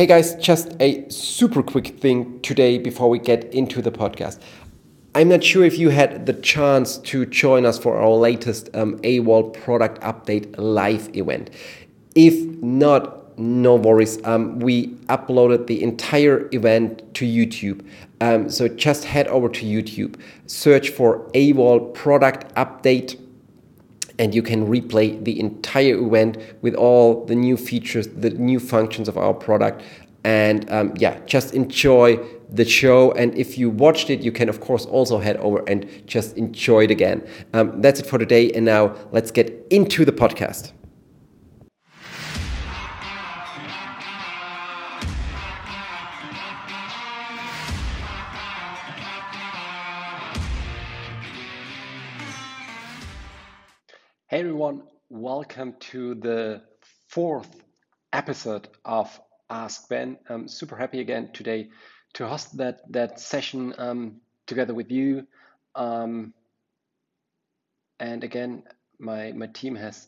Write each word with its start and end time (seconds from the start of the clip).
Hey 0.00 0.06
guys, 0.06 0.34
just 0.36 0.74
a 0.80 1.06
super 1.10 1.62
quick 1.62 1.88
thing 2.00 2.40
today 2.40 2.78
before 2.78 3.10
we 3.10 3.18
get 3.18 3.44
into 3.52 3.82
the 3.82 3.92
podcast. 3.92 4.40
I'm 5.14 5.28
not 5.28 5.44
sure 5.44 5.62
if 5.62 5.78
you 5.78 5.90
had 5.90 6.24
the 6.24 6.32
chance 6.32 6.96
to 6.96 7.26
join 7.26 7.66
us 7.66 7.78
for 7.78 7.98
our 7.98 8.08
latest 8.08 8.74
um, 8.74 8.98
AWOL 9.00 9.52
product 9.62 10.00
update 10.00 10.54
live 10.56 11.14
event. 11.14 11.50
If 12.14 12.34
not, 12.62 13.38
no 13.38 13.74
worries. 13.74 14.24
Um, 14.24 14.58
we 14.60 14.86
uploaded 15.10 15.66
the 15.66 15.82
entire 15.82 16.48
event 16.52 17.02
to 17.16 17.26
YouTube. 17.26 17.86
Um, 18.22 18.48
so 18.48 18.68
just 18.68 19.04
head 19.04 19.28
over 19.28 19.50
to 19.50 19.66
YouTube, 19.66 20.18
search 20.46 20.88
for 20.88 21.28
AWOL 21.34 21.92
product 21.92 22.54
update 22.54 23.20
and 24.20 24.34
you 24.34 24.42
can 24.42 24.66
replay 24.68 25.24
the 25.24 25.40
entire 25.40 25.94
event 25.94 26.36
with 26.60 26.74
all 26.74 27.24
the 27.24 27.34
new 27.34 27.56
features, 27.56 28.06
the 28.06 28.28
new 28.30 28.60
functions 28.60 29.08
of 29.08 29.16
our 29.16 29.32
product. 29.32 29.82
And 30.24 30.70
um, 30.70 30.92
yeah, 30.98 31.18
just 31.24 31.54
enjoy 31.54 32.18
the 32.50 32.66
show. 32.66 33.12
And 33.12 33.34
if 33.34 33.56
you 33.56 33.70
watched 33.70 34.10
it, 34.10 34.20
you 34.20 34.30
can, 34.30 34.50
of 34.50 34.60
course, 34.60 34.84
also 34.84 35.18
head 35.18 35.38
over 35.38 35.64
and 35.66 35.88
just 36.06 36.36
enjoy 36.36 36.84
it 36.84 36.90
again. 36.90 37.26
Um, 37.54 37.80
that's 37.80 38.00
it 38.00 38.06
for 38.06 38.18
today. 38.18 38.52
And 38.52 38.66
now 38.66 38.94
let's 39.10 39.30
get 39.30 39.66
into 39.70 40.04
the 40.04 40.12
podcast. 40.12 40.72
Hey 54.30 54.38
everyone, 54.38 54.84
welcome 55.08 55.74
to 55.90 56.14
the 56.14 56.62
fourth 57.08 57.64
episode 58.12 58.68
of 58.84 59.20
Ask 59.50 59.88
Ben. 59.88 60.18
I'm 60.28 60.46
super 60.46 60.76
happy 60.76 61.00
again 61.00 61.32
today 61.32 61.70
to 62.14 62.28
host 62.28 62.56
that 62.58 62.80
that 62.92 63.18
session 63.18 63.74
um, 63.76 64.20
together 64.46 64.72
with 64.72 64.92
you. 64.92 65.26
Um, 65.74 66.32
and 67.98 68.22
again, 68.22 68.62
my 69.00 69.32
my 69.32 69.48
team 69.48 69.74
has 69.74 70.06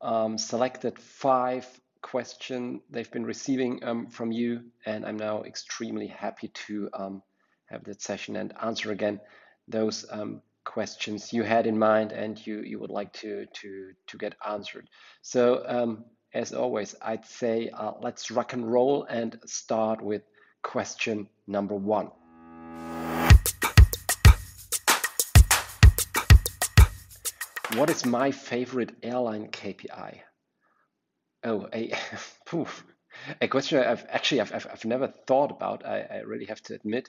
um, 0.00 0.38
selected 0.38 0.96
five 0.96 1.66
questions 2.00 2.82
they've 2.90 3.10
been 3.10 3.26
receiving 3.26 3.82
um, 3.82 4.06
from 4.06 4.30
you, 4.30 4.70
and 4.86 5.04
I'm 5.04 5.16
now 5.16 5.42
extremely 5.42 6.06
happy 6.06 6.52
to 6.68 6.90
um, 6.94 7.22
have 7.66 7.82
that 7.86 8.02
session 8.02 8.36
and 8.36 8.54
answer 8.62 8.92
again 8.92 9.18
those 9.66 10.06
um, 10.12 10.42
questions 10.64 11.32
you 11.32 11.42
had 11.42 11.66
in 11.66 11.78
mind 11.78 12.12
and 12.12 12.44
you 12.46 12.60
you 12.62 12.78
would 12.78 12.90
like 12.90 13.12
to 13.12 13.46
to 13.52 13.92
to 14.06 14.18
get 14.18 14.34
answered. 14.46 14.88
So 15.22 15.64
um, 15.66 16.04
as 16.34 16.52
always, 16.52 16.94
I'd 17.02 17.24
say 17.26 17.68
uh, 17.68 17.92
let's 18.00 18.30
rock 18.30 18.52
and 18.52 18.70
roll 18.70 19.04
and 19.04 19.38
start 19.44 20.00
with 20.00 20.22
question 20.62 21.28
number 21.46 21.74
one. 21.74 22.10
What 27.74 27.88
is 27.88 28.04
my 28.04 28.30
favorite 28.30 28.94
airline 29.02 29.48
KPI? 29.48 30.20
Oh, 31.44 31.68
a, 31.72 31.92
poof, 32.46 32.84
a 33.40 33.48
question 33.48 33.78
I've 33.78 34.04
actually 34.08 34.42
I've, 34.42 34.54
I've, 34.54 34.66
I've 34.72 34.84
never 34.84 35.08
thought 35.08 35.50
about. 35.50 35.84
I, 35.84 36.06
I 36.10 36.16
really 36.18 36.46
have 36.46 36.62
to 36.64 36.74
admit, 36.74 37.08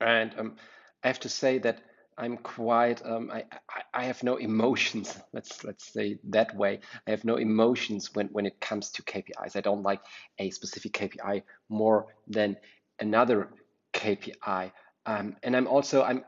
and 0.00 0.34
um, 0.38 0.56
I 1.02 1.08
have 1.08 1.20
to 1.20 1.28
say 1.28 1.58
that 1.58 1.80
I'm 2.18 2.38
quite 2.38 3.04
um, 3.04 3.30
I, 3.30 3.44
I, 3.92 4.04
have 4.04 4.22
no 4.22 4.36
emotions. 4.36 5.18
Let's 5.32 5.64
let's 5.64 5.92
say 5.92 6.18
that 6.30 6.56
way. 6.56 6.80
I 7.06 7.10
have 7.10 7.24
no 7.24 7.36
emotions 7.36 8.14
when 8.14 8.28
when 8.28 8.46
it 8.46 8.60
comes 8.60 8.90
to 8.92 9.02
KPIs. 9.02 9.54
I 9.54 9.60
don't 9.60 9.82
like 9.82 10.00
a 10.38 10.50
specific 10.50 10.92
KPI 10.92 11.42
more 11.68 12.06
than 12.26 12.56
another 12.98 13.50
KPI. 13.92 14.72
Um, 15.04 15.36
and 15.42 15.54
I'm 15.54 15.66
also 15.66 16.02
I'm 16.02 16.24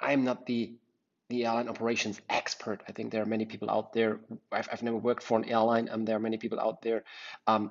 I'm 0.00 0.24
not 0.24 0.46
the 0.46 0.76
the 1.28 1.44
airline 1.44 1.68
operations 1.68 2.20
expert. 2.30 2.82
I 2.88 2.92
think 2.92 3.10
there 3.10 3.22
are 3.22 3.26
many 3.26 3.44
people 3.44 3.70
out 3.70 3.92
there. 3.92 4.20
I've, 4.50 4.68
I've 4.72 4.82
never 4.82 4.96
worked 4.96 5.22
for 5.22 5.38
an 5.38 5.44
airline. 5.44 5.88
and 5.88 6.06
there 6.06 6.16
are 6.16 6.20
many 6.20 6.38
people 6.38 6.58
out 6.58 6.80
there 6.82 7.04
um, 7.46 7.70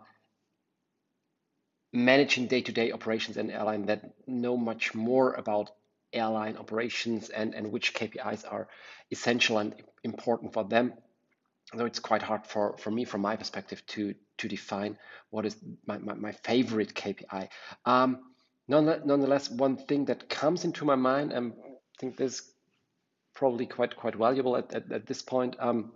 managing 1.92 2.48
day-to-day 2.48 2.92
operations 2.92 3.38
in 3.38 3.50
airline 3.50 3.86
that 3.88 4.14
know 4.28 4.58
much 4.58 4.94
more 4.94 5.34
about 5.34 5.72
airline 6.14 6.58
operations 6.58 7.30
and, 7.30 7.54
and 7.54 7.72
which 7.72 7.94
KPIs 7.94 8.46
are 8.50 8.68
essential 9.12 9.58
and 9.58 9.76
important 10.04 10.54
for 10.54 10.64
them. 10.64 10.94
So 11.76 11.86
it's 11.86 12.00
quite 12.00 12.22
hard 12.22 12.46
for, 12.48 12.78
for 12.78 12.92
me, 12.92 13.04
from 13.04 13.22
my 13.22 13.36
perspective, 13.36 13.86
to 13.88 14.16
to 14.38 14.48
define 14.48 14.98
what 15.32 15.46
is 15.46 15.56
my, 15.86 15.98
my, 15.98 16.14
my 16.14 16.32
favorite 16.32 16.94
KPI. 16.94 17.50
Um, 17.86 18.20
nonetheless, 18.68 19.50
one 19.50 19.78
thing 19.78 20.06
that 20.06 20.30
comes 20.30 20.64
into 20.64 20.86
my 20.86 20.96
mind, 20.96 21.34
and 21.34 21.54
I 21.54 22.00
think 22.00 22.18
this 22.18 22.34
is 22.34 22.52
probably 23.34 23.66
quite 23.66 23.96
quite 23.96 24.16
valuable 24.16 24.56
at, 24.56 24.74
at, 24.74 24.92
at 24.92 25.06
this 25.06 25.22
point. 25.22 25.56
Um, 25.60 25.92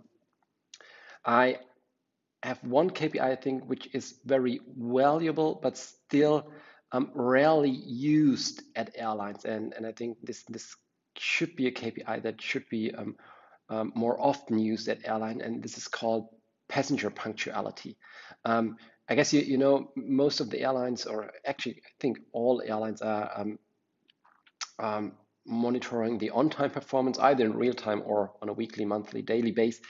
I 1.24 1.58
have 2.42 2.62
one 2.64 2.90
KPI 2.90 3.20
I 3.20 3.36
think 3.36 3.64
which 3.64 3.88
is 3.94 4.14
very 4.24 4.60
valuable, 4.76 5.58
but 5.62 5.76
still 5.76 6.52
um, 6.92 7.10
rarely 7.14 7.70
used 7.70 8.62
at 8.76 8.94
airlines, 8.94 9.44
and 9.44 9.72
and 9.74 9.86
I 9.86 9.92
think 9.92 10.18
this 10.22 10.44
this 10.44 10.76
should 11.16 11.56
be 11.56 11.66
a 11.66 11.72
KPI 11.72 12.22
that 12.22 12.40
should 12.40 12.68
be 12.68 12.94
um, 12.94 13.16
um, 13.68 13.92
more 13.94 14.20
often 14.20 14.58
used 14.58 14.88
at 14.88 15.06
airline, 15.06 15.40
and 15.40 15.62
this 15.62 15.78
is 15.78 15.88
called 15.88 16.28
passenger 16.68 17.10
punctuality. 17.10 17.96
Um, 18.44 18.76
I 19.08 19.14
guess 19.14 19.32
you 19.32 19.40
you 19.40 19.58
know 19.58 19.90
most 19.96 20.40
of 20.40 20.50
the 20.50 20.60
airlines, 20.60 21.06
or 21.06 21.30
actually 21.46 21.76
I 21.76 21.90
think 21.98 22.18
all 22.32 22.62
airlines 22.64 23.00
are 23.00 23.30
um, 23.34 23.58
um, 24.78 25.12
monitoring 25.46 26.18
the 26.18 26.30
on-time 26.30 26.70
performance 26.70 27.18
either 27.18 27.44
in 27.44 27.54
real 27.54 27.74
time 27.74 28.02
or 28.04 28.32
on 28.42 28.48
a 28.48 28.52
weekly, 28.52 28.84
monthly, 28.84 29.22
daily 29.22 29.50
base. 29.50 29.80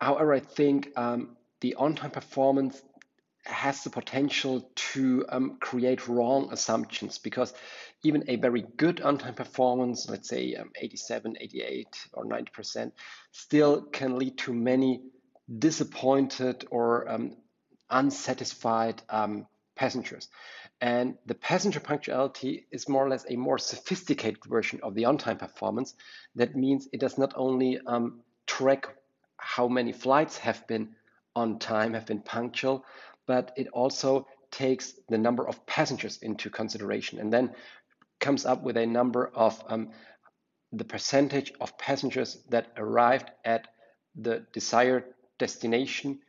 however, 0.00 0.32
I 0.32 0.40
think 0.40 0.92
the 1.60 1.74
on-time 1.76 2.10
performance 2.10 2.82
has 3.44 3.84
the 3.84 3.90
potential 3.90 4.70
to 4.74 5.24
um, 5.28 5.56
create 5.60 6.08
wrong 6.08 6.48
assumptions 6.52 7.18
because 7.18 7.52
even 8.02 8.24
a 8.28 8.36
very 8.36 8.62
good 8.76 9.00
on-time 9.00 9.34
performance, 9.34 10.08
let's 10.08 10.28
say 10.28 10.54
um, 10.54 10.70
87, 10.76 11.36
88, 11.40 11.86
or 12.12 12.24
90%, 12.24 12.92
still 13.32 13.82
can 13.82 14.18
lead 14.18 14.38
to 14.38 14.52
many 14.52 15.02
disappointed 15.58 16.66
or 16.70 17.10
um, 17.10 17.36
unsatisfied 17.90 19.02
um, 19.08 19.46
passengers. 19.74 20.28
And 20.80 21.16
the 21.26 21.34
passenger 21.34 21.80
punctuality 21.80 22.66
is 22.70 22.88
more 22.88 23.06
or 23.06 23.08
less 23.08 23.24
a 23.28 23.36
more 23.36 23.58
sophisticated 23.58 24.44
version 24.44 24.80
of 24.82 24.94
the 24.94 25.06
on-time 25.06 25.38
performance. 25.38 25.94
That 26.34 26.56
means 26.56 26.88
it 26.92 27.00
does 27.00 27.18
not 27.18 27.32
only 27.36 27.80
um, 27.86 28.20
track 28.46 28.88
how 29.36 29.68
many 29.68 29.92
flights 29.92 30.38
have 30.38 30.66
been 30.66 30.94
on 31.36 31.58
time, 31.58 31.94
have 31.94 32.06
been 32.06 32.20
punctual, 32.20 32.84
but 33.26 33.52
it 33.56 33.68
also 33.68 34.26
takes 34.50 34.94
the 35.08 35.18
number 35.18 35.46
of 35.46 35.66
passengers 35.66 36.18
into 36.22 36.50
consideration 36.50 37.18
and 37.18 37.32
then 37.32 37.54
comes 38.20 38.46
up 38.46 38.62
with 38.62 38.76
a 38.76 38.86
number 38.86 39.30
of 39.34 39.62
um, 39.68 39.90
the 40.72 40.84
percentage 40.84 41.52
of 41.60 41.76
passengers 41.78 42.38
that 42.50 42.72
arrived 42.76 43.30
at 43.44 43.68
the 44.14 44.46
desired 44.52 45.04
destination 45.38 46.20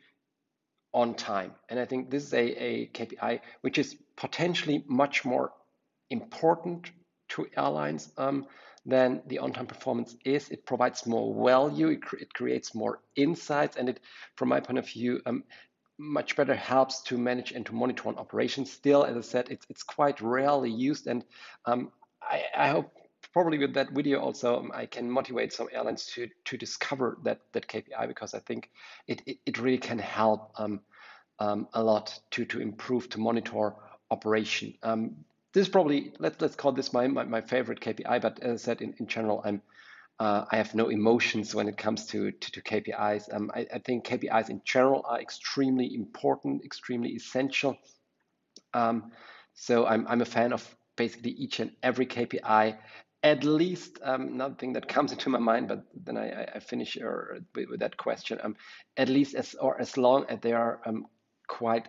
on 0.93 1.13
time. 1.13 1.53
And 1.69 1.79
I 1.79 1.85
think 1.85 2.09
this 2.09 2.23
is 2.23 2.33
a, 2.33 2.63
a 2.63 2.87
KPI 2.87 3.41
which 3.61 3.77
is 3.77 3.95
potentially 4.15 4.83
much 4.87 5.25
more 5.25 5.51
important 6.09 6.89
to 7.29 7.47
airlines 7.57 8.11
um, 8.17 8.45
than 8.85 9.21
the 9.27 9.39
on-time 9.39 9.65
performance 9.65 10.15
is. 10.23 10.49
It 10.49 10.65
provides 10.65 11.05
more 11.05 11.45
value, 11.45 11.89
it, 11.89 12.01
cre 12.01 12.17
it, 12.17 12.33
creates 12.33 12.75
more 12.75 12.99
insights, 13.15 13.77
and 13.77 13.89
it, 13.89 13.99
from 14.35 14.49
my 14.49 14.59
point 14.59 14.79
of 14.79 14.87
view, 14.87 15.21
um, 15.25 15.43
much 15.97 16.35
better 16.35 16.55
helps 16.55 17.01
to 17.03 17.17
manage 17.17 17.51
and 17.51 17.65
to 17.65 17.73
monitor 17.73 18.09
an 18.09 18.17
operation. 18.17 18.65
Still, 18.65 19.03
as 19.03 19.15
I 19.15 19.21
said, 19.21 19.47
it's, 19.49 19.65
it's 19.69 19.83
quite 19.83 20.21
rarely 20.21 20.71
used. 20.71 21.07
And 21.07 21.23
um, 21.65 21.91
I, 22.21 22.43
I, 22.55 22.67
hope 22.69 22.91
probably 23.33 23.57
with 23.57 23.73
that 23.75 23.91
video 23.91 24.19
also 24.19 24.57
um, 24.57 24.71
I 24.73 24.85
can 24.85 25.09
motivate 25.09 25.53
some 25.53 25.67
airlines 25.71 26.05
to, 26.07 26.27
to 26.45 26.57
discover 26.57 27.17
that, 27.23 27.39
that 27.53 27.67
KPI 27.67 28.07
because 28.07 28.33
I 28.33 28.39
think 28.39 28.69
it, 29.07 29.21
it, 29.25 29.37
it 29.45 29.57
really 29.59 29.77
can 29.77 29.99
help 29.99 30.51
um, 30.57 30.81
um, 31.39 31.67
a 31.73 31.83
lot 31.83 32.17
to, 32.31 32.45
to 32.45 32.61
improve, 32.61 33.09
to 33.09 33.19
monitor 33.19 33.73
operation. 34.11 34.73
Um, 34.83 35.15
this 35.53 35.67
is 35.67 35.69
probably, 35.69 36.11
let's, 36.19 36.39
let's 36.41 36.55
call 36.55 36.73
this 36.73 36.91
my, 36.91 37.07
my, 37.07 37.23
my, 37.23 37.41
favorite 37.41 37.79
KPI, 37.79 38.21
but 38.21 38.39
as 38.41 38.61
I 38.61 38.65
said, 38.65 38.81
in, 38.81 38.93
in 38.99 39.07
general, 39.07 39.41
I'm 39.45 39.61
uh, 40.19 40.45
I 40.49 40.57
have 40.57 40.73
no 40.75 40.89
emotions 40.89 41.53
when 41.53 41.67
it 41.67 41.77
comes 41.77 42.05
to, 42.07 42.31
to, 42.31 42.51
to 42.51 42.61
KPIs. 42.61 43.33
Um, 43.33 43.51
I, 43.53 43.67
I, 43.73 43.79
think 43.79 44.05
KPIs 44.05 44.49
in 44.49 44.61
general 44.63 45.03
are 45.07 45.19
extremely 45.19 45.93
important, 45.93 46.63
extremely 46.63 47.09
essential. 47.09 47.77
Um, 48.73 49.11
so 49.53 49.85
I'm, 49.85 50.07
I'm 50.07 50.21
a 50.21 50.25
fan 50.25 50.53
of 50.53 50.75
basically 50.95 51.31
each 51.31 51.59
and 51.59 51.71
every 51.83 52.05
KPI. 52.05 52.77
At 53.23 53.43
least 53.43 53.99
um, 54.03 54.37
nothing 54.37 54.73
that 54.73 54.87
comes 54.95 55.11
into 55.11 55.29
my 55.29 55.39
mind, 55.39 55.67
but 55.67 55.83
then 56.05 56.17
I, 56.17 56.45
I 56.55 56.59
finish 56.59 56.97
or, 56.97 57.39
with, 57.53 57.69
with, 57.69 57.79
that 57.81 57.97
question. 57.97 58.39
Um, 58.41 58.55
at 58.95 59.09
least 59.09 59.35
as 59.35 59.53
or 59.55 59.79
as 59.81 59.97
long 59.97 60.25
as 60.29 60.39
they 60.39 60.53
are 60.53 60.79
um, 60.85 61.07
quite 61.49 61.87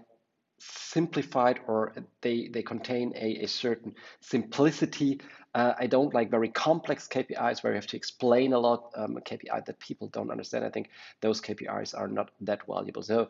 simplified 0.58 1.61
or 1.67 1.93
they, 2.23 2.49
they 2.49 2.62
contain 2.62 3.12
a, 3.17 3.44
a 3.44 3.47
certain 3.47 3.94
simplicity. 4.20 5.20
Uh, 5.55 5.75
I 5.79 5.87
don't 5.87 6.14
like 6.14 6.31
very 6.31 6.49
complex 6.49 7.08
KPIs 7.08 7.62
where 7.62 7.73
you 7.73 7.76
have 7.76 7.87
to 7.88 7.97
explain 7.97 8.53
a 8.53 8.58
lot, 8.58 8.91
um, 8.97 9.17
a 9.17 9.20
KPI 9.20 9.64
that 9.64 9.79
people 9.79 10.08
don't 10.08 10.31
understand. 10.31 10.64
I 10.64 10.70
think 10.70 10.91
those 11.20 11.41
KPIs 11.41 11.99
are 11.99 12.08
not 12.08 12.31
that 12.43 12.67
valuable. 12.67 13.03
So 13.03 13.29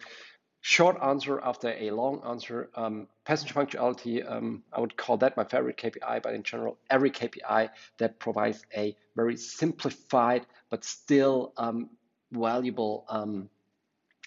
short 0.61 0.97
answer 1.03 1.41
after 1.43 1.69
a 1.79 1.91
long 1.91 2.23
answer, 2.27 2.71
um, 2.75 3.07
passenger 3.25 3.55
punctuality, 3.55 4.23
um, 4.23 4.63
I 4.73 4.81
would 4.81 4.97
call 4.97 5.17
that 5.19 5.37
my 5.37 5.45
favorite 5.45 5.77
KPI, 5.77 6.23
but 6.23 6.35
in 6.35 6.43
general, 6.43 6.79
every 6.91 7.11
KPI 7.11 7.71
that 7.99 8.19
provides 8.19 8.65
a 8.77 8.97
very 9.15 9.37
simplified 9.37 10.47
but 10.71 10.85
still 10.85 11.53
um, 11.57 11.91
valuable 12.33 13.05
um, 13.09 13.49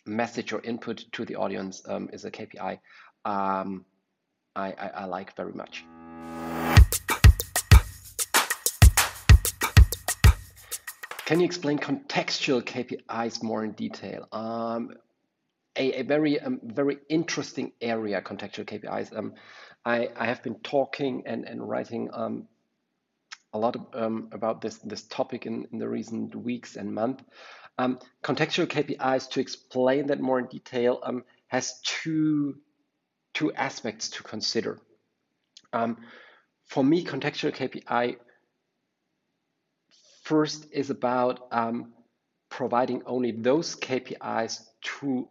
message 0.09 0.53
or 0.53 0.61
input 0.61 1.05
to 1.13 1.25
the 1.25 1.35
audience 1.35 1.81
um, 1.87 2.09
is 2.11 2.25
a 2.25 2.31
KPI 2.31 2.79
um, 3.25 3.85
I, 4.55 4.71
I, 4.71 4.87
I 4.87 5.05
like 5.05 5.35
very 5.35 5.53
much. 5.53 5.85
Can 11.25 11.39
you 11.39 11.45
explain 11.45 11.77
contextual 11.77 12.63
KPIs 12.63 13.43
more 13.43 13.63
in 13.63 13.73
detail? 13.73 14.27
Um, 14.31 14.95
a, 15.75 15.99
a, 15.99 16.01
very 16.01 16.39
um, 16.39 16.59
very 16.63 16.97
interesting 17.07 17.71
area, 17.79 18.19
contextual 18.21 18.65
KPIs. 18.65 19.15
Um, 19.15 19.35
I, 19.85 20.09
I 20.17 20.25
have 20.25 20.41
been 20.41 20.55
talking 20.55 21.23
and, 21.27 21.47
and 21.47 21.67
writing 21.67 22.09
um, 22.13 22.47
a 23.53 23.59
lot 23.59 23.75
of, 23.75 23.85
um, 23.93 24.29
about 24.31 24.61
this 24.61 24.79
this 24.79 25.03
topic 25.03 25.45
in, 25.45 25.67
in 25.71 25.77
the 25.77 25.87
recent 25.87 26.35
weeks 26.35 26.75
and 26.75 26.93
month. 26.93 27.23
Um, 27.79 27.97
contextual 28.21 28.67
KPIs, 28.67 29.29
to 29.29 29.39
explain 29.39 30.07
that 30.07 30.19
more 30.19 30.37
in 30.37 30.47
detail, 30.47 30.99
um, 31.01 31.23
has 31.47 31.79
two, 31.79 32.57
two 33.33 33.53
aspects 33.53 34.09
to 34.09 34.23
consider. 34.23 34.81
Um, 35.71 35.95
for 36.65 36.83
me, 36.83 37.05
contextual 37.05 37.55
KPI 37.55 38.17
first 40.23 40.67
is 40.73 40.89
about 40.89 41.47
um, 41.53 41.93
providing 42.49 43.01
only 43.05 43.31
those 43.31 43.77
KPIs 43.77 44.59
to 44.99 45.29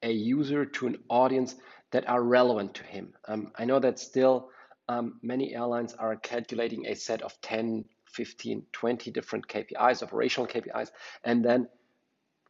a 0.00 0.10
user, 0.10 0.64
to 0.64 0.86
an 0.86 0.96
audience 1.10 1.56
that 1.90 2.08
are 2.08 2.22
relevant 2.22 2.72
to 2.76 2.84
him. 2.84 3.12
Um, 3.28 3.52
I 3.54 3.66
know 3.66 3.80
that 3.80 3.98
still 3.98 4.48
um, 4.88 5.20
many 5.22 5.54
airlines 5.54 5.92
are 5.92 6.16
calculating 6.16 6.86
a 6.86 6.96
set 6.96 7.20
of 7.20 7.38
10 7.42 7.84
15, 8.12 8.66
20 8.72 9.10
different 9.10 9.48
KPIs, 9.48 10.02
operational 10.02 10.46
KPIs, 10.46 10.90
and 11.24 11.44
then 11.44 11.68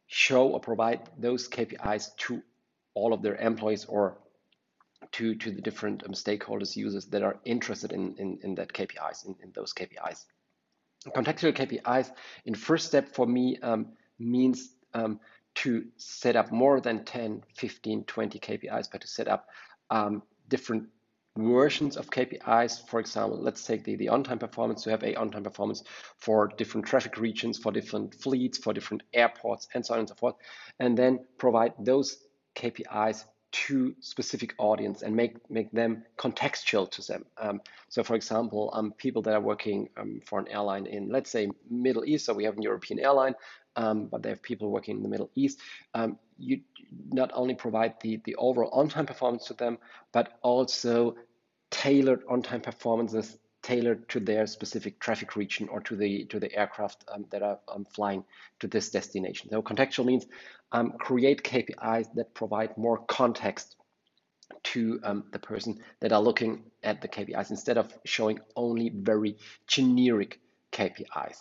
show 0.07 0.49
or 0.49 0.59
provide 0.59 1.01
those 1.17 1.47
KPIs 1.47 2.15
to 2.17 2.41
all 2.93 3.13
of 3.13 3.21
their 3.21 3.35
employees 3.35 3.85
or 3.85 4.17
to, 5.11 5.35
to 5.35 5.51
the 5.51 5.61
different 5.61 6.03
um, 6.05 6.13
stakeholders, 6.13 6.75
users 6.75 7.05
that 7.07 7.23
are 7.23 7.39
interested 7.45 7.91
in, 7.91 8.15
in, 8.17 8.39
in 8.43 8.55
that 8.55 8.73
KPIs, 8.73 9.25
in, 9.25 9.35
in 9.41 9.51
those 9.53 9.73
KPIs. 9.73 10.25
Contextual 11.07 11.53
KPIs 11.53 12.11
in 12.45 12.55
first 12.55 12.87
step 12.87 13.09
for 13.09 13.25
me 13.25 13.57
um, 13.61 13.87
means 14.19 14.69
um, 14.93 15.19
to 15.55 15.85
set 15.97 16.35
up 16.35 16.51
more 16.51 16.79
than 16.79 17.03
10, 17.03 17.43
15, 17.55 18.05
20 18.05 18.39
KPIs, 18.39 18.87
but 18.91 19.01
to 19.01 19.07
set 19.07 19.27
up 19.27 19.49
um, 19.89 20.23
different 20.47 20.87
versions 21.37 21.97
of 21.97 22.09
KPIs. 22.09 22.87
For 22.87 22.99
example, 22.99 23.39
let's 23.39 23.65
take 23.65 23.83
the, 23.83 23.95
the 23.95 24.09
on-time 24.09 24.39
performance 24.39 24.83
to 24.83 24.91
have 24.91 25.03
a 25.03 25.15
on-time 25.15 25.43
performance 25.43 25.83
for 26.17 26.47
different 26.57 26.85
traffic 26.85 27.17
regions, 27.17 27.57
for 27.57 27.71
different 27.71 28.15
fleets, 28.15 28.57
for 28.57 28.73
different 28.73 29.03
airports, 29.13 29.67
and 29.73 29.85
so 29.85 29.93
on 29.93 29.99
and 29.99 30.09
so 30.09 30.15
forth, 30.15 30.35
and 30.79 30.97
then 30.97 31.19
provide 31.37 31.73
those 31.79 32.17
KPIs 32.55 33.25
to 33.53 33.95
specific 33.99 34.55
audience 34.57 35.03
and 35.03 35.15
make 35.15 35.37
make 35.49 35.71
them 35.71 36.03
contextual 36.17 36.89
to 36.89 37.01
them. 37.03 37.23
Um, 37.37 37.61
so, 37.87 38.03
for 38.03 38.15
example, 38.15 38.71
um, 38.73 38.93
people 38.97 39.21
that 39.21 39.35
are 39.35 39.39
working 39.39 39.89
um, 39.95 40.21
for 40.25 40.39
an 40.39 40.47
airline 40.47 40.87
in, 40.87 41.09
let's 41.09 41.29
say, 41.29 41.49
Middle 41.69 42.03
East. 42.03 42.25
So 42.25 42.33
we 42.33 42.45
have 42.45 42.57
a 42.57 42.61
European 42.61 42.99
airline, 42.99 43.35
um, 43.75 44.05
but 44.05 44.23
they 44.23 44.29
have 44.29 44.41
people 44.41 44.69
working 44.69 44.97
in 44.97 45.03
the 45.03 45.09
Middle 45.09 45.29
East. 45.35 45.59
Um, 45.93 46.17
you 46.37 46.61
not 47.09 47.31
only 47.33 47.55
provide 47.55 47.95
the 48.01 48.21
the 48.25 48.35
overall 48.35 48.69
on-time 48.71 49.05
performance 49.05 49.45
to 49.47 49.53
them, 49.53 49.77
but 50.11 50.37
also 50.41 51.15
tailored 51.71 52.23
on-time 52.29 52.61
performances 52.61 53.37
tailored 53.63 54.07
to 54.09 54.19
their 54.19 54.45
specific 54.45 54.99
traffic 54.99 55.35
region 55.35 55.69
or 55.69 55.79
to 55.79 55.95
the 55.95 56.25
to 56.25 56.39
the 56.39 56.53
aircraft 56.53 57.05
um, 57.11 57.25
that 57.31 57.41
are 57.41 57.59
um, 57.73 57.85
flying 57.85 58.23
to 58.59 58.67
this 58.67 58.89
destination. 58.89 59.49
So 59.49 59.61
contextual 59.61 60.05
means 60.05 60.25
um, 60.71 60.91
create 60.99 61.43
KPIs 61.43 62.13
that 62.15 62.33
provide 62.33 62.77
more 62.77 62.97
context 62.97 63.75
to 64.63 64.99
um, 65.03 65.23
the 65.31 65.39
person 65.39 65.79
that 66.01 66.11
are 66.11 66.21
looking 66.21 66.63
at 66.83 67.01
the 67.01 67.07
KPIs 67.07 67.49
instead 67.49 67.77
of 67.77 67.91
showing 68.05 68.39
only 68.55 68.89
very 68.89 69.37
generic 69.67 70.39
KPIs. 70.71 71.37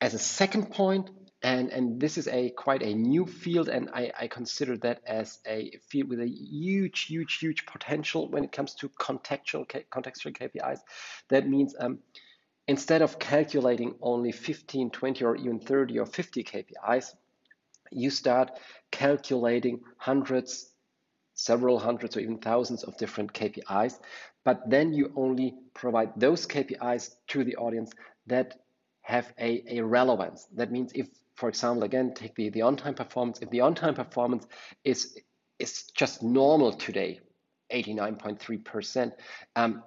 As 0.00 0.14
a 0.14 0.18
second 0.18 0.70
point, 0.72 1.10
and 1.42 1.70
and 1.70 2.00
this 2.00 2.18
is 2.18 2.28
a 2.28 2.50
quite 2.50 2.82
a 2.82 2.94
new 2.94 3.26
field 3.26 3.68
and 3.68 3.90
I, 3.92 4.10
I 4.18 4.26
consider 4.26 4.76
that 4.78 5.00
as 5.06 5.38
a 5.46 5.70
field 5.88 6.08
with 6.08 6.20
a 6.20 6.28
huge 6.28 7.02
huge 7.02 7.38
huge 7.38 7.66
potential 7.66 8.28
when 8.28 8.42
it 8.42 8.52
comes 8.52 8.74
to 8.76 8.88
contextual 8.88 9.66
contextual 9.90 10.32
KPIs 10.32 10.80
that 11.28 11.48
means 11.48 11.74
um, 11.78 11.98
instead 12.66 13.02
of 13.02 13.18
calculating 13.18 13.94
only 14.00 14.32
15 14.32 14.90
20 14.90 15.24
or 15.24 15.36
even 15.36 15.60
30 15.60 15.98
or 15.98 16.06
50 16.06 16.42
KPIs 16.42 17.14
you 17.92 18.10
start 18.10 18.50
calculating 18.90 19.80
hundreds 19.98 20.72
several 21.34 21.78
hundreds 21.78 22.16
or 22.16 22.20
even 22.20 22.38
thousands 22.38 22.82
of 22.82 22.96
different 22.96 23.32
KPIs 23.32 24.00
but 24.42 24.68
then 24.70 24.94
you 24.94 25.12
only 25.16 25.54
provide 25.74 26.10
those 26.16 26.46
KPIs 26.46 27.14
to 27.28 27.44
the 27.44 27.56
audience 27.56 27.92
that 28.26 28.58
have 29.06 29.32
a, 29.38 29.78
a 29.78 29.80
relevance. 29.82 30.48
That 30.56 30.72
means 30.72 30.90
if 30.94 31.06
for 31.36 31.48
example, 31.48 31.84
again, 31.84 32.14
take 32.14 32.34
the, 32.34 32.48
the 32.48 32.62
on-time 32.62 32.94
performance. 32.94 33.40
If 33.40 33.50
the 33.50 33.60
on-time 33.60 33.94
performance 33.94 34.46
is, 34.84 35.18
is 35.58 35.84
just 35.94 36.22
normal 36.22 36.72
today, 36.72 37.20
89.3%, 37.70 39.12
um, 39.54 39.82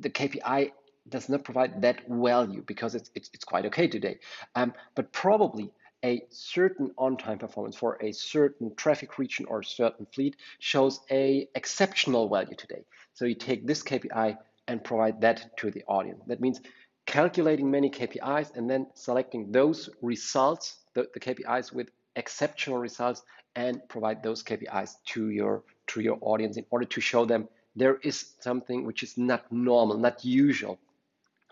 the 0.00 0.08
KPI 0.08 0.72
does 1.10 1.28
not 1.28 1.44
provide 1.44 1.82
that 1.82 2.08
value 2.08 2.62
because 2.66 2.94
it's, 2.94 3.10
it's, 3.14 3.30
it's 3.34 3.44
quite 3.44 3.66
okay 3.66 3.86
today. 3.86 4.18
Um, 4.54 4.72
but 4.94 5.12
probably 5.12 5.70
a 6.02 6.22
certain 6.30 6.90
on-time 6.96 7.38
performance 7.38 7.76
for 7.76 7.98
a 8.00 8.12
certain 8.12 8.74
traffic 8.76 9.18
region 9.18 9.44
or 9.46 9.62
certain 9.62 10.06
fleet 10.14 10.36
shows 10.58 11.00
a 11.10 11.48
exceptional 11.54 12.30
value 12.30 12.56
today. 12.56 12.84
So 13.12 13.26
you 13.26 13.34
take 13.34 13.66
this 13.66 13.82
KPI 13.82 14.38
and 14.68 14.82
provide 14.82 15.20
that 15.20 15.56
to 15.58 15.70
the 15.70 15.82
audience. 15.86 16.22
That 16.28 16.40
means 16.40 16.60
calculating 17.08 17.70
many 17.70 17.88
KPIs 17.88 18.54
and 18.54 18.68
then 18.68 18.86
selecting 18.92 19.50
those 19.50 19.88
results, 20.02 20.76
the, 20.92 21.08
the 21.14 21.18
KPIs 21.18 21.72
with 21.72 21.88
exceptional 22.16 22.78
results 22.78 23.22
and 23.56 23.80
provide 23.88 24.22
those 24.22 24.44
KPIs 24.44 24.96
to 25.06 25.30
your 25.30 25.64
to 25.86 26.00
your 26.00 26.18
audience 26.20 26.58
in 26.58 26.66
order 26.70 26.84
to 26.84 27.00
show 27.00 27.24
them 27.24 27.48
there 27.74 27.96
is 28.02 28.34
something 28.40 28.84
which 28.84 29.02
is 29.02 29.16
not 29.16 29.50
normal, 29.50 29.96
not 29.96 30.22
usual. 30.22 30.78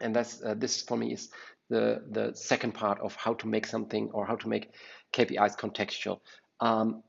And 0.02 0.14
that's 0.14 0.42
uh, 0.42 0.54
this 0.54 0.82
for 0.82 0.98
me 0.98 1.14
is 1.14 1.30
the 1.70 2.02
the 2.10 2.34
second 2.34 2.72
part 2.72 3.00
of 3.00 3.16
how 3.16 3.32
to 3.34 3.46
make 3.48 3.66
something 3.66 4.10
or 4.12 4.26
how 4.26 4.36
to 4.36 4.48
make 4.48 4.72
KPIs 5.14 5.56
contextual. 5.56 6.20
Um, 6.60 7.02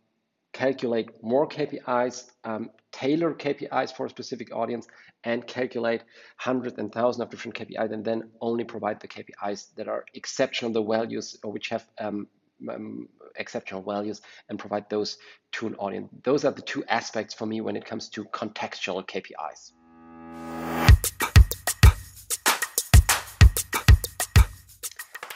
calculate 0.57 1.11
more 1.21 1.47
KPIs, 1.47 2.31
um, 2.43 2.71
tailor 2.91 3.31
KPIs 3.35 3.95
for 3.95 4.07
a 4.07 4.09
specific 4.09 4.51
audience, 4.51 4.87
and 5.23 5.45
calculate 5.45 6.01
hundreds 6.37 6.79
and 6.79 6.91
thousands 6.91 7.21
of 7.21 7.29
different 7.29 7.55
KPIs, 7.55 7.91
and 7.93 8.03
then 8.03 8.31
only 8.41 8.63
provide 8.63 8.99
the 8.99 9.07
KPIs 9.07 9.75
that 9.75 9.87
are 9.87 10.03
exceptional, 10.15 10.71
the 10.71 10.83
values 10.83 11.37
or 11.43 11.51
which 11.51 11.69
have 11.69 11.85
um, 11.99 12.27
um, 12.71 13.07
exceptional 13.35 13.83
values, 13.83 14.21
and 14.49 14.57
provide 14.57 14.89
those 14.89 15.19
to 15.51 15.67
an 15.67 15.75
audience. 15.75 16.09
Those 16.23 16.43
are 16.43 16.51
the 16.51 16.63
two 16.63 16.83
aspects 16.85 17.35
for 17.35 17.45
me 17.45 17.61
when 17.61 17.75
it 17.75 17.85
comes 17.85 18.09
to 18.09 18.25
contextual 18.25 19.07
KPIs. 19.07 19.73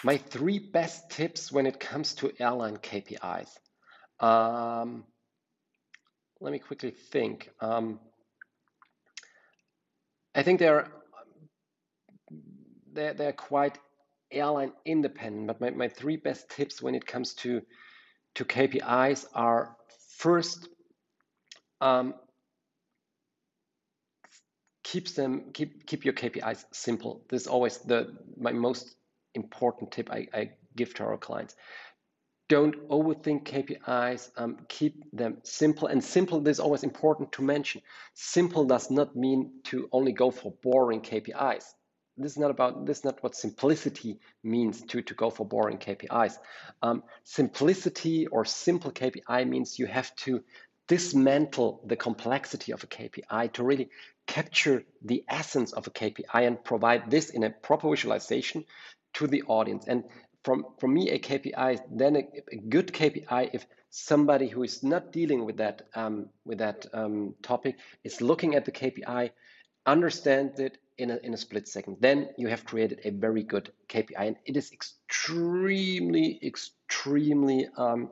My 0.03 0.17
three 0.17 0.57
best 0.57 1.11
tips 1.11 1.51
when 1.51 1.67
it 1.67 1.79
comes 1.79 2.15
to 2.15 2.31
airline 2.39 2.77
KPIs. 2.77 3.49
Um, 4.21 5.03
let 6.39 6.51
me 6.51 6.59
quickly 6.59 6.91
think. 6.91 7.49
Um, 7.59 7.99
I 10.33 10.43
think 10.43 10.59
they're 10.59 10.87
they're, 12.93 13.13
they're 13.13 13.33
quite 13.33 13.77
airline 14.31 14.71
independent, 14.85 15.47
but 15.47 15.59
my, 15.59 15.71
my 15.71 15.87
three 15.87 16.17
best 16.17 16.49
tips 16.49 16.81
when 16.81 16.95
it 16.95 17.05
comes 17.05 17.33
to 17.35 17.61
to 18.35 18.45
KPIs 18.45 19.25
are 19.33 19.75
first 20.17 20.69
um, 21.81 22.13
keeps 24.83 25.13
them 25.13 25.51
keep 25.53 25.85
keep 25.85 26.05
your 26.05 26.13
KPIs 26.13 26.63
simple. 26.71 27.25
This 27.29 27.41
is 27.41 27.47
always 27.47 27.79
the 27.79 28.15
my 28.37 28.51
most 28.51 28.95
important 29.33 29.91
tip 29.91 30.09
I, 30.11 30.27
I 30.33 30.51
give 30.75 30.93
to 30.95 31.03
our 31.03 31.17
clients 31.17 31.55
don't 32.51 32.89
overthink 32.89 33.45
KPIs, 33.45 34.29
um, 34.35 34.57
keep 34.67 35.05
them 35.13 35.37
simple. 35.43 35.87
And 35.87 36.03
simple, 36.03 36.41
this 36.41 36.57
is 36.57 36.59
always 36.59 36.83
important 36.83 37.31
to 37.33 37.41
mention. 37.41 37.81
Simple 38.13 38.65
does 38.65 38.91
not 38.91 39.15
mean 39.15 39.61
to 39.69 39.87
only 39.93 40.11
go 40.11 40.31
for 40.31 40.51
boring 40.61 40.99
KPIs. 40.99 41.63
This 42.17 42.33
is 42.33 42.37
not 42.37 42.51
about, 42.51 42.85
this 42.85 42.97
is 42.97 43.05
not 43.05 43.23
what 43.23 43.35
simplicity 43.35 44.19
means 44.43 44.81
to, 44.81 45.01
to 45.01 45.13
go 45.13 45.29
for 45.29 45.45
boring 45.45 45.77
KPIs. 45.77 46.33
Um, 46.81 47.03
simplicity 47.23 48.27
or 48.27 48.43
simple 48.43 48.91
KPI 48.91 49.47
means 49.47 49.79
you 49.79 49.85
have 49.85 50.13
to 50.17 50.43
dismantle 50.89 51.81
the 51.87 51.95
complexity 51.95 52.73
of 52.73 52.83
a 52.83 52.87
KPI 52.87 53.53
to 53.53 53.63
really 53.63 53.89
capture 54.27 54.83
the 55.01 55.23
essence 55.29 55.71
of 55.71 55.87
a 55.87 55.89
KPI 55.89 56.47
and 56.47 56.61
provide 56.61 57.09
this 57.09 57.29
in 57.29 57.43
a 57.45 57.49
proper 57.49 57.89
visualization 57.89 58.65
to 59.13 59.27
the 59.27 59.43
audience. 59.43 59.85
And 59.87 60.03
from, 60.43 60.65
from 60.79 60.93
me, 60.93 61.09
a 61.09 61.19
KPI, 61.19 61.81
then 61.91 62.15
a, 62.15 62.27
a 62.51 62.57
good 62.57 62.93
KPI 62.93 63.51
if 63.53 63.65
somebody 63.89 64.47
who 64.47 64.63
is 64.63 64.83
not 64.83 65.11
dealing 65.11 65.45
with 65.45 65.57
that 65.57 65.87
um, 65.95 66.29
with 66.45 66.59
that 66.59 66.85
um, 66.93 67.35
topic 67.43 67.77
is 68.03 68.21
looking 68.21 68.55
at 68.55 68.65
the 68.65 68.71
KPI, 68.71 69.31
understands 69.85 70.59
it 70.59 70.77
in 70.97 71.11
a, 71.11 71.17
in 71.17 71.33
a 71.33 71.37
split 71.37 71.67
second. 71.67 71.97
Then 71.99 72.29
you 72.37 72.47
have 72.47 72.65
created 72.65 73.01
a 73.03 73.11
very 73.11 73.43
good 73.43 73.71
KPI, 73.89 74.13
and 74.17 74.35
it 74.45 74.57
is 74.57 74.71
extremely, 74.71 76.39
extremely 76.43 77.67
um, 77.77 78.09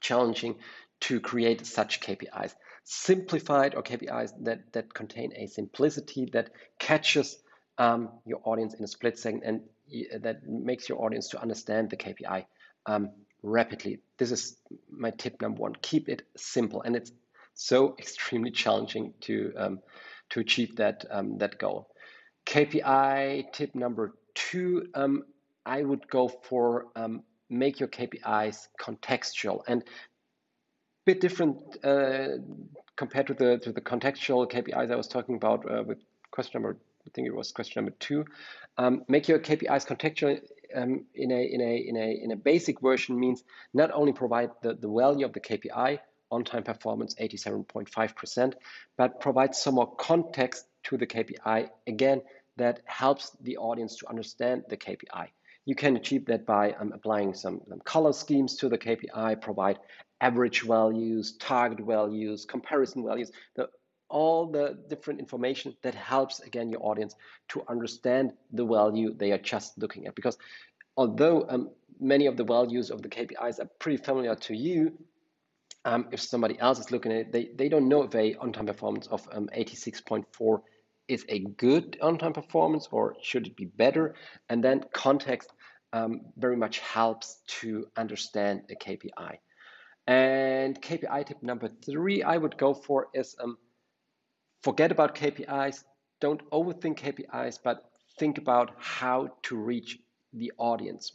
challenging 0.00 0.56
to 1.00 1.20
create 1.20 1.66
such 1.66 2.00
KPIs. 2.00 2.54
Simplified 2.84 3.74
or 3.74 3.82
KPIs 3.82 4.32
that 4.44 4.72
that 4.72 4.92
contain 4.92 5.32
a 5.36 5.46
simplicity 5.46 6.30
that 6.32 6.50
catches 6.78 7.38
um, 7.78 8.10
your 8.24 8.40
audience 8.44 8.74
in 8.74 8.84
a 8.84 8.88
split 8.88 9.18
second 9.18 9.42
and 9.44 9.62
that 10.20 10.46
makes 10.46 10.88
your 10.88 11.02
audience 11.02 11.28
to 11.28 11.40
understand 11.40 11.90
the 11.90 11.96
KPI 11.96 12.44
um, 12.86 13.10
rapidly. 13.42 14.00
This 14.18 14.30
is 14.30 14.56
my 14.90 15.10
tip 15.10 15.40
number 15.40 15.60
one. 15.60 15.74
Keep 15.82 16.08
it 16.08 16.22
simple, 16.36 16.82
and 16.82 16.96
it's 16.96 17.12
so 17.54 17.94
extremely 17.98 18.50
challenging 18.50 19.14
to 19.22 19.52
um, 19.56 19.80
to 20.30 20.40
achieve 20.40 20.76
that 20.76 21.04
um, 21.10 21.38
that 21.38 21.58
goal. 21.58 21.88
KPI 22.46 23.52
tip 23.52 23.74
number 23.74 24.14
two. 24.34 24.88
Um, 24.94 25.24
I 25.64 25.82
would 25.82 26.08
go 26.08 26.28
for 26.28 26.86
um, 26.96 27.22
make 27.48 27.78
your 27.78 27.88
KPIs 27.88 28.66
contextual 28.80 29.62
and 29.68 29.84
bit 31.04 31.20
different 31.20 31.84
uh, 31.84 32.38
compared 32.96 33.26
to 33.28 33.34
the 33.34 33.58
to 33.58 33.72
the 33.72 33.80
contextual 33.80 34.50
KPIs 34.50 34.90
I 34.90 34.96
was 34.96 35.08
talking 35.08 35.36
about 35.36 35.70
uh, 35.70 35.82
with 35.82 35.98
question 36.30 36.62
number 36.62 36.78
I 37.06 37.10
think 37.14 37.26
it 37.26 37.34
was 37.34 37.52
question 37.52 37.84
number 37.84 37.96
two. 37.98 38.24
Um, 38.78 39.04
make 39.08 39.28
your 39.28 39.38
KPIs 39.38 39.86
contextual 39.86 40.40
um, 40.74 41.04
in, 41.14 41.30
a, 41.30 41.42
in, 41.42 41.60
a, 41.60 41.76
in, 41.76 41.96
a, 41.96 42.24
in 42.24 42.30
a 42.32 42.36
basic 42.36 42.80
version 42.80 43.18
means 43.18 43.44
not 43.74 43.90
only 43.92 44.12
provide 44.12 44.50
the, 44.62 44.74
the 44.74 44.88
value 44.88 45.26
of 45.26 45.32
the 45.32 45.40
KPI, 45.40 45.98
on-time 46.30 46.62
performance 46.62 47.14
87.5%, 47.20 48.54
but 48.96 49.20
provide 49.20 49.54
some 49.54 49.74
more 49.74 49.94
context 49.96 50.64
to 50.84 50.96
the 50.96 51.06
KPI, 51.06 51.68
again, 51.86 52.22
that 52.56 52.80
helps 52.86 53.36
the 53.42 53.58
audience 53.58 53.96
to 53.96 54.08
understand 54.08 54.64
the 54.68 54.76
KPI. 54.76 55.28
You 55.64 55.74
can 55.74 55.96
achieve 55.96 56.26
that 56.26 56.44
by 56.44 56.72
um, 56.72 56.92
applying 56.92 57.34
some, 57.34 57.60
some 57.68 57.80
color 57.80 58.12
schemes 58.12 58.56
to 58.56 58.68
the 58.68 58.78
KPI, 58.78 59.40
provide 59.40 59.78
average 60.20 60.62
values, 60.62 61.36
target 61.38 61.84
values, 61.84 62.44
comparison 62.44 63.04
values. 63.04 63.30
The 63.54 63.68
all 64.12 64.46
the 64.46 64.78
different 64.88 65.18
information 65.18 65.74
that 65.82 65.94
helps 65.94 66.40
again 66.40 66.70
your 66.70 66.84
audience 66.84 67.16
to 67.48 67.64
understand 67.68 68.32
the 68.52 68.64
value 68.64 69.14
they 69.14 69.32
are 69.32 69.38
just 69.38 69.76
looking 69.78 70.06
at. 70.06 70.14
Because 70.14 70.36
although 70.96 71.46
um, 71.48 71.70
many 71.98 72.26
of 72.26 72.36
the 72.36 72.44
values 72.44 72.90
of 72.90 73.02
the 73.02 73.08
KPIs 73.08 73.58
are 73.58 73.70
pretty 73.78 74.02
familiar 74.02 74.36
to 74.36 74.54
you 74.54 74.92
um, 75.84 76.06
if 76.12 76.20
somebody 76.20 76.56
else 76.60 76.78
is 76.78 76.92
looking 76.92 77.10
at 77.10 77.18
it 77.18 77.32
they, 77.32 77.50
they 77.56 77.68
don't 77.68 77.88
know 77.88 78.02
if 78.02 78.14
a 78.14 78.36
on-time 78.36 78.66
performance 78.66 79.06
of 79.08 79.26
um, 79.32 79.48
86.4 79.56 80.60
is 81.08 81.24
a 81.28 81.40
good 81.56 81.98
on-time 82.00 82.32
performance 82.32 82.88
or 82.92 83.16
should 83.22 83.46
it 83.46 83.56
be 83.56 83.64
better. 83.64 84.14
And 84.48 84.62
then 84.62 84.84
context 84.92 85.52
um, 85.92 86.20
very 86.36 86.56
much 86.56 86.78
helps 86.78 87.40
to 87.60 87.86
understand 87.96 88.62
a 88.70 88.76
KPI 88.76 89.38
and 90.06 90.80
KPI 90.82 91.26
tip 91.26 91.42
number 91.42 91.68
three 91.68 92.22
I 92.22 92.36
would 92.36 92.56
go 92.56 92.74
for 92.74 93.08
is 93.14 93.36
um, 93.40 93.56
forget 94.62 94.92
about 94.92 95.14
KPIs, 95.14 95.84
don't 96.20 96.48
overthink 96.50 96.98
KPIs, 96.98 97.58
but 97.62 97.84
think 98.18 98.38
about 98.38 98.72
how 98.78 99.28
to 99.42 99.56
reach 99.56 99.98
the 100.32 100.52
audience, 100.56 101.12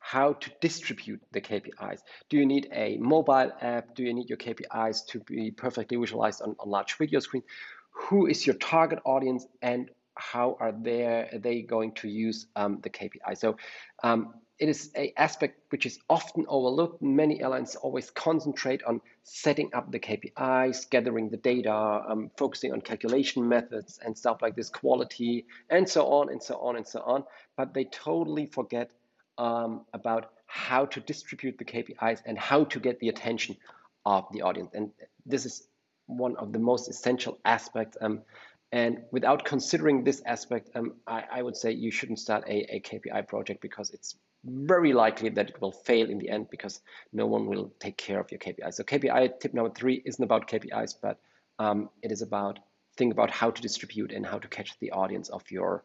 how 0.00 0.34
to 0.34 0.50
distribute 0.60 1.20
the 1.32 1.40
KPIs. 1.40 2.00
Do 2.28 2.36
you 2.36 2.46
need 2.46 2.68
a 2.72 2.98
mobile 2.98 3.52
app? 3.60 3.94
Do 3.94 4.02
you 4.02 4.14
need 4.14 4.28
your 4.28 4.38
KPIs 4.38 5.06
to 5.08 5.20
be 5.20 5.50
perfectly 5.50 5.96
visualized 5.96 6.42
on, 6.42 6.56
on 6.58 6.70
large 6.70 6.96
video 6.96 7.20
screen? 7.20 7.42
Who 7.92 8.26
is 8.26 8.46
your 8.46 8.56
target 8.56 9.00
audience 9.04 9.46
and 9.62 9.90
how 10.20 10.56
are 10.60 10.72
they, 10.72 11.04
are 11.04 11.38
they 11.38 11.62
going 11.62 11.92
to 11.92 12.08
use 12.08 12.46
um, 12.56 12.80
the 12.82 12.90
KPI? 12.90 13.36
So 13.36 13.56
um, 14.02 14.34
it 14.60 14.68
is 14.68 14.90
a 14.94 15.12
aspect 15.16 15.58
which 15.70 15.86
is 15.86 15.98
often 16.10 16.44
overlooked. 16.46 17.00
Many 17.00 17.40
airlines 17.40 17.76
always 17.76 18.10
concentrate 18.10 18.82
on 18.84 19.00
setting 19.22 19.70
up 19.72 19.90
the 19.90 19.98
KPIs, 19.98 20.90
gathering 20.90 21.30
the 21.30 21.38
data, 21.38 21.72
um, 21.72 22.30
focusing 22.36 22.72
on 22.72 22.82
calculation 22.82 23.48
methods 23.48 23.98
and 24.04 24.16
stuff 24.16 24.42
like 24.42 24.54
this, 24.54 24.68
quality, 24.68 25.46
and 25.70 25.88
so 25.88 26.06
on 26.06 26.30
and 26.30 26.42
so 26.42 26.58
on 26.58 26.76
and 26.76 26.86
so 26.86 27.00
on. 27.00 27.24
But 27.56 27.72
they 27.72 27.84
totally 27.84 28.44
forget 28.46 28.90
um, 29.38 29.86
about 29.94 30.32
how 30.44 30.84
to 30.84 31.00
distribute 31.00 31.56
the 31.56 31.64
KPIs 31.64 32.20
and 32.26 32.38
how 32.38 32.64
to 32.64 32.80
get 32.80 33.00
the 33.00 33.08
attention 33.08 33.56
of 34.04 34.26
the 34.32 34.42
audience. 34.42 34.72
And 34.74 34.90
this 35.24 35.46
is 35.46 35.68
one 36.06 36.36
of 36.36 36.52
the 36.52 36.58
most 36.58 36.90
essential 36.90 37.38
aspects. 37.46 37.96
Um, 38.00 38.20
and 38.72 39.02
without 39.10 39.44
considering 39.44 40.04
this 40.04 40.22
aspect, 40.26 40.70
um, 40.76 40.94
I, 41.06 41.24
I, 41.32 41.42
would 41.42 41.56
say 41.56 41.72
you 41.72 41.90
shouldn't 41.90 42.20
start 42.20 42.44
a, 42.46 42.76
a 42.76 42.80
KPI 42.80 43.26
project 43.26 43.60
because 43.60 43.90
it's 43.90 44.14
very 44.44 44.92
likely 44.92 45.28
that 45.30 45.50
it 45.50 45.60
will 45.60 45.72
fail 45.72 46.08
in 46.08 46.18
the 46.18 46.28
end 46.28 46.48
because 46.50 46.80
no 47.12 47.26
one 47.26 47.46
will 47.46 47.72
take 47.80 47.96
care 47.96 48.20
of 48.20 48.30
your 48.30 48.38
KPIs. 48.38 48.74
So 48.74 48.84
KPI 48.84 49.40
tip 49.40 49.54
number 49.54 49.74
three 49.74 50.02
isn't 50.04 50.22
about 50.22 50.48
KPIs, 50.48 50.94
but 51.02 51.18
um, 51.58 51.90
it 52.02 52.12
is 52.12 52.22
about 52.22 52.60
think 52.96 53.12
about 53.12 53.30
how 53.30 53.50
to 53.50 53.60
distribute 53.60 54.12
and 54.12 54.24
how 54.24 54.38
to 54.38 54.46
catch 54.46 54.78
the 54.78 54.92
audience 54.92 55.28
of 55.30 55.42
your 55.50 55.82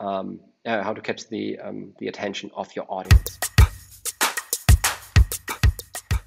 um, 0.00 0.40
uh, 0.66 0.82
how 0.82 0.92
to 0.92 1.00
catch 1.00 1.28
the 1.28 1.58
um, 1.60 1.94
the 1.98 2.08
attention 2.08 2.50
of 2.56 2.74
your 2.74 2.84
audience. 2.88 3.38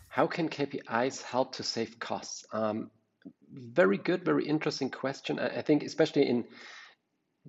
How 0.08 0.26
can 0.26 0.50
KPIs 0.50 1.22
help 1.22 1.54
to 1.58 1.64
save 1.64 2.00
costs? 2.00 2.46
Um, 2.52 2.90
very 3.52 3.98
good, 3.98 4.24
very 4.24 4.46
interesting 4.48 4.90
question. 4.90 5.40
I 5.40 5.62
think 5.62 5.84
especially 5.84 6.28
in 6.28 6.46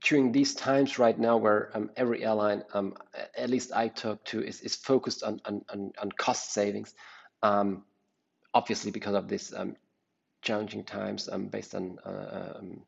during 0.01 0.33
these 0.33 0.55
times 0.55 0.99
right 0.99 1.19
now 1.19 1.37
where 1.37 1.71
um, 1.75 1.91
every 1.97 2.25
airline, 2.25 2.63
um, 2.73 2.95
at 3.37 3.51
least 3.51 3.73
I 3.73 3.89
talk 3.89 4.25
to, 4.27 4.43
is, 4.43 4.61
is 4.61 4.77
focused 4.77 5.23
on, 5.23 5.41
on, 5.45 5.63
on 6.01 6.13
cost 6.13 6.53
savings, 6.53 6.95
um, 7.43 7.85
obviously 8.55 8.91
because 8.91 9.15
of 9.15 9.29
this 9.29 9.53
um, 9.53 9.77
challenging 10.43 10.85
times 10.85 11.29
um, 11.29 11.49
based 11.49 11.75
on 11.75 11.99
uh, 12.05 12.55
um, 12.59 12.83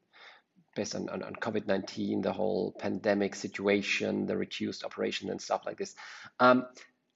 based 0.77 0.95
on, 0.95 1.09
on, 1.09 1.25
on 1.25 1.35
COVID-19, 1.35 2.23
the 2.23 2.33
whole 2.33 2.73
pandemic 2.79 3.35
situation, 3.35 4.27
the 4.27 4.37
reduced 4.37 4.85
operation 4.85 5.29
and 5.29 5.43
stuff 5.43 5.63
like 5.67 5.77
this. 5.77 5.97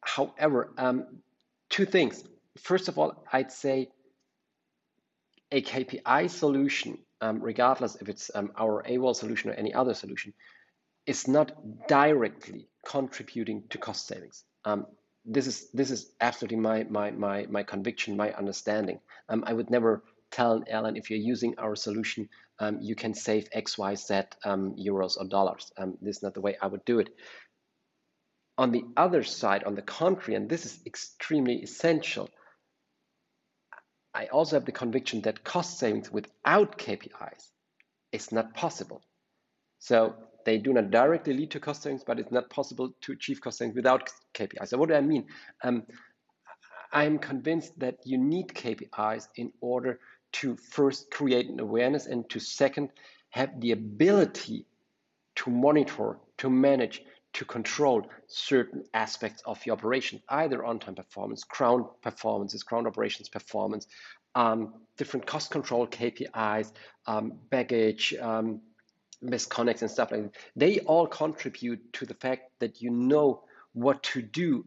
however, 0.02 0.72
two 1.70 1.86
things. 1.86 2.24
First 2.58 2.88
of 2.88 2.98
all, 2.98 3.24
I'd 3.32 3.52
say 3.52 3.90
a 5.54 5.62
KPI 5.62 6.28
solution 6.28 6.98
um, 7.24 7.40
regardless 7.40 7.96
if 7.96 8.08
it's 8.08 8.30
um, 8.34 8.52
our 8.58 8.82
AWOL 8.82 9.16
solution 9.16 9.50
or 9.50 9.54
any 9.54 9.72
other 9.72 9.94
solution, 9.94 10.34
is 11.06 11.26
not 11.26 11.52
directly 11.88 12.68
contributing 12.86 13.64
to 13.70 13.78
cost 13.78 14.06
savings. 14.06 14.44
Um, 14.64 14.86
this 15.24 15.46
is 15.46 15.70
this 15.72 15.90
is 15.90 16.10
absolutely 16.20 16.58
my 16.58 16.84
my 16.84 17.10
my 17.10 17.46
my 17.48 17.62
conviction, 17.62 18.16
my 18.16 18.32
understanding. 18.32 19.00
Um, 19.30 19.42
I 19.46 19.54
would 19.54 19.70
never 19.70 20.02
tell 20.30 20.52
an 20.52 20.64
airline 20.68 20.96
if 20.96 21.08
you're 21.08 21.28
using 21.34 21.54
our 21.58 21.76
solution, 21.76 22.28
um, 22.58 22.78
you 22.82 22.94
can 22.94 23.14
save 23.14 23.48
X, 23.52 23.78
Y, 23.78 23.94
Z 23.94 24.22
um, 24.44 24.74
euros 24.76 25.16
or 25.18 25.26
dollars. 25.26 25.72
this 26.02 26.16
is 26.18 26.22
not 26.22 26.34
the 26.34 26.42
way 26.42 26.56
I 26.60 26.66
would 26.66 26.84
do 26.84 26.98
it. 26.98 27.08
On 28.58 28.70
the 28.70 28.84
other 28.96 29.22
side, 29.22 29.64
on 29.64 29.74
the 29.74 29.82
contrary, 29.82 30.34
and 30.34 30.48
this 30.48 30.66
is 30.66 30.78
extremely 30.84 31.62
essential, 31.62 32.28
I 34.14 34.26
also 34.26 34.56
have 34.56 34.64
the 34.64 34.72
conviction 34.72 35.20
that 35.22 35.42
cost 35.42 35.78
savings 35.78 36.10
without 36.10 36.78
KPIs 36.78 37.50
is 38.12 38.30
not 38.30 38.54
possible. 38.54 39.02
So 39.80 40.14
they 40.44 40.58
do 40.58 40.72
not 40.72 40.90
directly 40.90 41.34
lead 41.34 41.50
to 41.50 41.60
cost 41.60 41.82
savings, 41.82 42.04
but 42.04 42.20
it's 42.20 42.30
not 42.30 42.48
possible 42.48 42.94
to 43.02 43.12
achieve 43.12 43.40
cost 43.40 43.58
savings 43.58 43.74
without 43.74 44.08
KPIs. 44.34 44.68
So 44.68 44.78
what 44.78 44.88
do 44.88 44.94
I 44.94 45.00
mean? 45.00 45.26
Um, 45.62 45.82
I'm 46.92 47.18
convinced 47.18 47.78
that 47.80 47.98
you 48.04 48.16
need 48.16 48.48
KPIs 48.48 49.28
in 49.36 49.52
order 49.60 49.98
to 50.34 50.56
first 50.56 51.10
create 51.10 51.48
an 51.48 51.58
awareness 51.58 52.06
and 52.06 52.28
to 52.30 52.38
second 52.38 52.90
have 53.30 53.60
the 53.60 53.72
ability 53.72 54.66
to 55.36 55.50
monitor, 55.50 56.18
to 56.38 56.48
manage, 56.48 57.02
to 57.34 57.44
control 57.44 58.06
certain 58.26 58.84
aspects 58.94 59.42
of 59.44 59.64
your 59.66 59.76
operation, 59.76 60.22
either 60.28 60.64
on-time 60.64 60.94
performance, 60.94 61.44
ground 61.44 61.84
performances, 62.02 62.62
ground 62.62 62.86
operations 62.86 63.28
performance, 63.28 63.86
um, 64.34 64.74
different 64.96 65.26
cost 65.26 65.50
control 65.50 65.86
KPIs, 65.86 66.72
um, 67.06 67.32
baggage, 67.50 68.14
um, 68.20 68.60
misconnects 69.22 69.82
and 69.82 69.90
stuff 69.90 70.10
like 70.10 70.22
that. 70.22 70.34
They 70.56 70.80
all 70.80 71.06
contribute 71.06 71.92
to 71.94 72.06
the 72.06 72.14
fact 72.14 72.50
that 72.60 72.80
you 72.80 72.90
know 72.90 73.44
what 73.72 74.02
to 74.04 74.22
do 74.22 74.64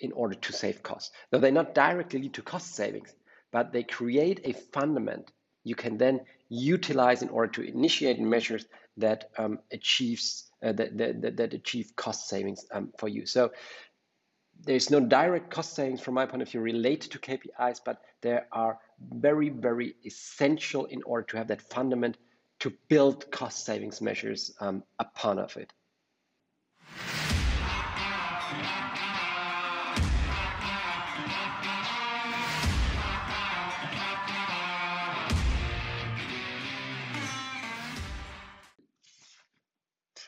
in 0.00 0.12
order 0.12 0.34
to 0.34 0.52
save 0.52 0.82
costs. 0.82 1.10
Though 1.30 1.38
they 1.38 1.50
not 1.50 1.74
directly 1.74 2.20
lead 2.22 2.34
to 2.34 2.42
cost 2.42 2.74
savings, 2.74 3.14
but 3.52 3.72
they 3.72 3.82
create 3.82 4.40
a 4.44 4.52
fundament 4.52 5.32
you 5.64 5.74
can 5.74 5.98
then 5.98 6.20
utilize 6.48 7.22
in 7.22 7.28
order 7.28 7.52
to 7.52 7.62
initiate 7.62 8.18
measures 8.18 8.64
that 8.96 9.30
um, 9.36 9.58
achieves 9.72 10.47
uh, 10.62 10.72
that, 10.72 10.96
that, 10.98 11.36
that 11.36 11.54
achieve 11.54 11.92
cost 11.96 12.28
savings 12.28 12.66
um, 12.72 12.92
for 12.98 13.08
you. 13.08 13.26
So 13.26 13.52
there's 14.64 14.90
no 14.90 15.00
direct 15.00 15.50
cost 15.50 15.74
savings 15.74 16.00
from 16.00 16.14
my 16.14 16.26
point 16.26 16.42
of 16.42 16.48
view 16.48 16.60
related 16.60 17.12
to 17.12 17.18
KPIs, 17.18 17.80
but 17.84 18.02
there 18.22 18.46
are 18.52 18.78
very, 19.12 19.50
very 19.50 19.94
essential 20.04 20.86
in 20.86 21.02
order 21.04 21.26
to 21.28 21.36
have 21.36 21.48
that 21.48 21.62
fundament 21.62 22.18
to 22.60 22.72
build 22.88 23.30
cost 23.30 23.64
savings 23.64 24.00
measures 24.00 24.52
um, 24.60 24.82
upon 24.98 25.38
of 25.38 25.56
it. 25.56 25.72